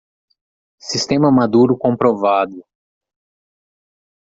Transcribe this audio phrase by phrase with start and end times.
[0.81, 2.65] Sistema maduro comprovado